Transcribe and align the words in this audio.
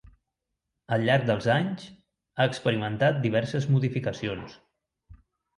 Al 0.95 1.05
llarg 1.09 1.27
dels 1.27 1.49
anys, 1.57 1.85
ha 2.37 2.47
experimentat 2.53 3.21
diverses 3.27 3.69
modificacions. 3.77 4.57